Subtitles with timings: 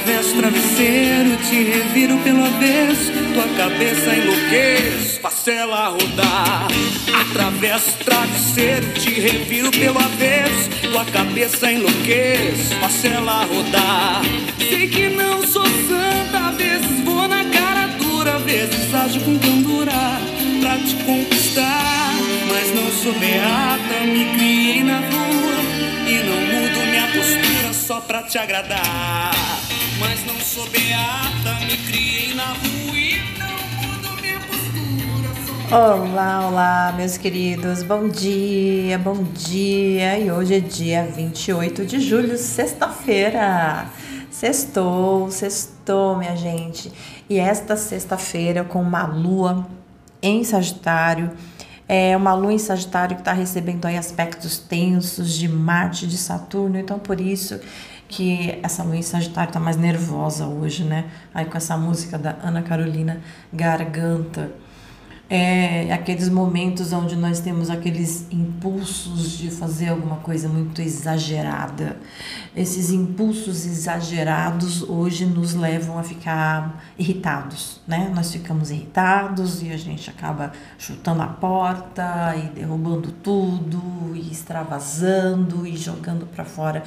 [0.00, 3.12] Atravesso o travesseiro, te reviro pelo avesso.
[3.34, 6.68] Tua cabeça enlouqueço, faço ela rodar.
[7.20, 10.70] Atravesso o travesseiro, te reviro pelo avesso.
[10.90, 14.22] Tua cabeça enlouqueço, faço ela rodar.
[14.58, 19.38] Sei que não sou santa, às vezes vou na cara dura, às vezes ajo com
[19.38, 19.92] candura
[20.60, 22.14] pra te conquistar.
[22.48, 25.56] Mas não sou beata, me criei na rua
[26.08, 27.39] e não mudo minha postura
[27.90, 29.32] só pra te agradar.
[29.98, 33.48] Mas não sou beata, me criei na rua e não
[33.82, 37.82] mudo minha postura Olá, olá, meus queridos.
[37.82, 40.20] Bom dia, bom dia.
[40.20, 43.90] E hoje é dia 28 de julho, sexta-feira.
[44.30, 46.92] Sextou, sextou, minha gente.
[47.28, 49.66] E esta sexta-feira, com uma lua
[50.22, 51.32] em Sagitário,
[51.92, 56.78] é uma lua em Sagitário que está recebendo aí aspectos tensos de Marte, de Saturno.
[56.78, 57.58] Então, por isso
[58.06, 61.10] que essa lua em Sagitário tá mais nervosa hoje, né?
[61.34, 63.20] Aí com essa música da Ana Carolina
[63.52, 64.52] Garganta
[65.32, 71.96] é aqueles momentos onde nós temos aqueles impulsos de fazer alguma coisa muito exagerada.
[72.54, 78.10] Esses impulsos exagerados hoje nos levam a ficar irritados, né?
[78.12, 83.80] Nós ficamos irritados e a gente acaba chutando a porta e derrubando tudo
[84.16, 86.82] e extravasando e jogando para fora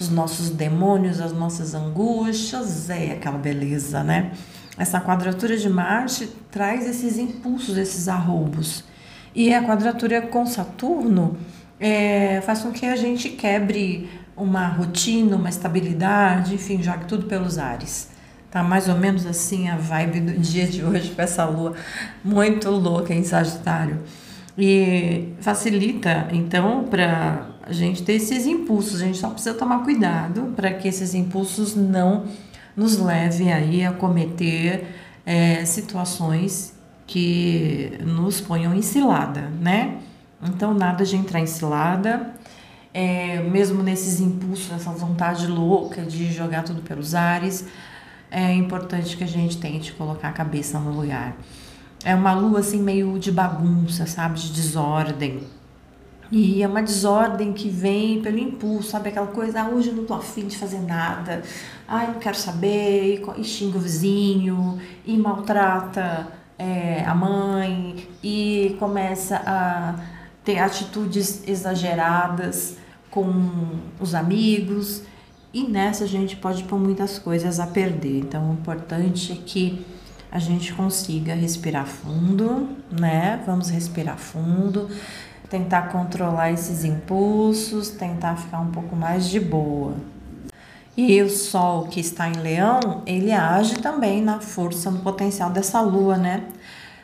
[0.00, 4.32] os nossos demônios, as nossas angústias, é aquela beleza, né?
[4.82, 8.82] Essa quadratura de Marte traz esses impulsos, esses arroubos.
[9.32, 11.36] E a quadratura com Saturno
[11.78, 17.58] é, faz com que a gente quebre uma rotina, uma estabilidade, enfim, jogue tudo pelos
[17.58, 18.10] ares.
[18.50, 21.74] Tá mais ou menos assim a vibe do dia de hoje com essa lua
[22.24, 24.00] muito louca em Sagitário.
[24.58, 29.00] E facilita, então, para a gente ter esses impulsos.
[29.00, 32.24] A gente só precisa tomar cuidado para que esses impulsos não
[32.76, 34.86] nos levem aí a cometer
[35.24, 36.74] é, situações
[37.06, 39.98] que nos ponham em cilada, né?
[40.42, 42.34] Então, nada de entrar em cilada,
[42.92, 47.66] é, mesmo nesses impulsos, essa vontade louca de jogar tudo pelos ares,
[48.30, 51.36] é importante que a gente tente colocar a cabeça no lugar.
[52.04, 54.40] É uma lua assim meio de bagunça, sabe?
[54.40, 55.42] De desordem.
[56.34, 59.10] E é uma desordem que vem pelo impulso, sabe?
[59.10, 61.42] Aquela coisa, ah, hoje eu não tô afim de fazer nada,
[61.86, 66.26] ah, eu não quero saber, e, e xinga o vizinho, e maltrata
[66.58, 69.94] é, a mãe, e começa a
[70.42, 72.78] ter atitudes exageradas
[73.10, 75.02] com os amigos,
[75.52, 78.20] e nessa a gente pode pôr muitas coisas a perder.
[78.20, 79.84] Então, o importante é que
[80.30, 83.42] a gente consiga respirar fundo, né?
[83.44, 84.88] Vamos respirar fundo,
[85.52, 89.94] tentar controlar esses impulsos, tentar ficar um pouco mais de boa.
[90.96, 95.78] E o Sol que está em Leão, ele age também na força, no potencial dessa
[95.82, 96.42] Lua, né?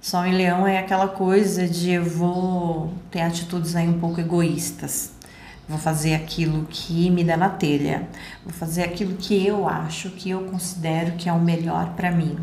[0.00, 5.12] Sol em Leão é aquela coisa de eu vou ter atitudes aí um pouco egoístas.
[5.68, 8.08] Vou fazer aquilo que me dá na telha.
[8.42, 12.38] Vou fazer aquilo que eu acho, que eu considero que é o melhor para mim.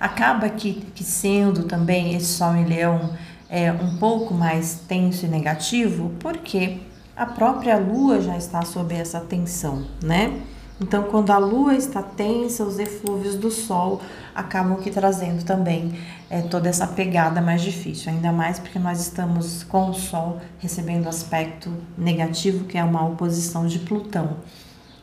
[0.00, 3.12] Acaba que, que sendo também esse Sol em Leão
[3.50, 6.78] é um pouco mais tenso e negativo, porque
[7.16, 10.40] a própria Lua já está sob essa tensão, né?
[10.80, 14.00] Então, quando a Lua está tensa, os eflúvios do Sol
[14.34, 15.92] acabam que trazendo também
[16.30, 21.06] é, toda essa pegada mais difícil, ainda mais porque nós estamos com o Sol recebendo
[21.06, 24.38] aspecto negativo, que é uma oposição de Plutão.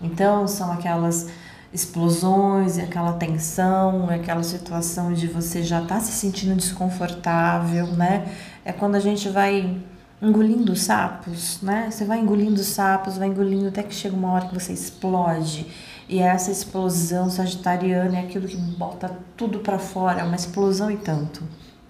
[0.02, 1.28] Então, são aquelas
[1.74, 8.32] explosões, e aquela tensão, é aquela situação de você já estar se sentindo desconfortável, né?
[8.64, 9.78] É quando a gente vai
[10.22, 11.90] engolindo sapos, né?
[11.92, 15.68] Você vai engolindo sapos, vai engolindo até que chega uma hora que você explode.
[16.10, 20.98] E essa explosão sagitariana é aquilo que bota tudo para fora, é uma explosão e
[20.98, 21.44] tanto.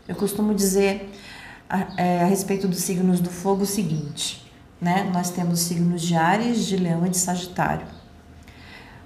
[0.07, 1.11] Eu costumo dizer
[1.69, 5.09] a, é, a respeito dos signos do fogo o seguinte, né?
[5.13, 7.97] Nós temos signos de Ares, de Leão e de Sagitário.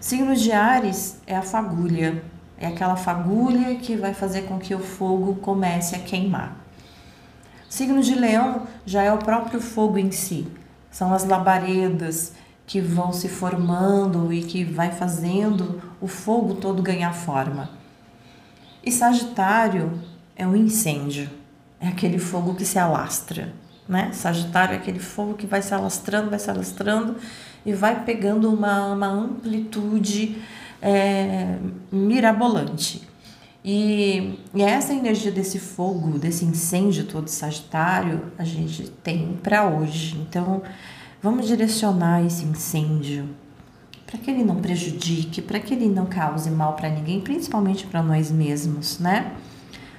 [0.01, 2.23] Signo de Ares é a fagulha,
[2.57, 6.57] é aquela fagulha que vai fazer com que o fogo comece a queimar.
[7.69, 10.47] Signo de Leão já é o próprio fogo em si,
[10.89, 12.33] são as labaredas
[12.65, 17.69] que vão se formando e que vai fazendo o fogo todo ganhar forma.
[18.83, 20.01] E Sagitário
[20.35, 21.29] é um incêndio,
[21.79, 23.53] é aquele fogo que se alastra,
[23.91, 24.09] né?
[24.13, 27.17] Sagitário é aquele fogo que vai se alastrando, vai se alastrando
[27.65, 30.37] e vai pegando uma, uma amplitude
[30.81, 31.57] é,
[31.91, 33.05] mirabolante.
[33.63, 40.17] E, e essa energia desse fogo, desse incêndio todo Sagitário, a gente tem para hoje.
[40.21, 40.63] Então,
[41.21, 43.29] vamos direcionar esse incêndio
[44.07, 48.01] para que ele não prejudique, para que ele não cause mal para ninguém, principalmente para
[48.01, 49.33] nós mesmos, né?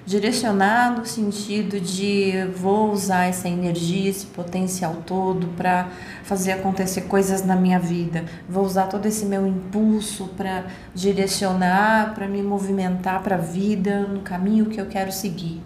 [0.05, 5.91] Direcionar no sentido de vou usar essa energia, esse potencial todo para
[6.25, 8.25] fazer acontecer coisas na minha vida.
[8.49, 14.23] Vou usar todo esse meu impulso para direcionar, para me movimentar para a vida no
[14.23, 15.63] caminho que eu quero seguir.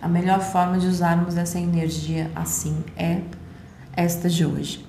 [0.00, 3.20] A melhor forma de usarmos essa energia assim é
[3.94, 4.86] esta de hoje.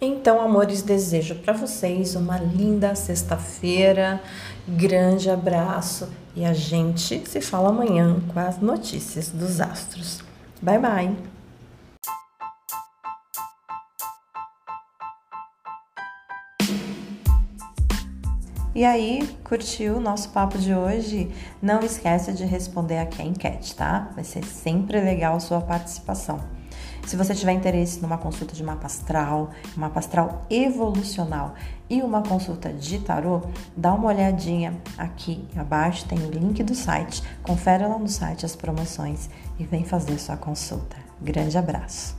[0.00, 4.20] Então, amores, desejo para vocês uma linda sexta-feira,
[4.68, 6.08] grande abraço
[6.38, 10.22] e a gente se fala amanhã com as notícias dos astros.
[10.62, 11.16] Bye bye!
[18.72, 21.28] E aí, curtiu o nosso papo de hoje?
[21.60, 24.12] Não esqueça de responder aqui a enquete, tá?
[24.14, 26.38] Vai ser sempre legal sua participação.
[27.08, 31.54] Se você tiver interesse numa consulta de mapa astral, mapa astral evolucional
[31.88, 33.40] e uma consulta de tarô,
[33.74, 37.22] dá uma olhadinha aqui abaixo, tem o link do site.
[37.42, 40.98] Confere lá no site as promoções e vem fazer sua consulta.
[41.18, 42.17] Grande abraço!